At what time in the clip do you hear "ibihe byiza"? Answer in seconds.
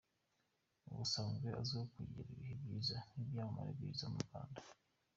2.35-2.97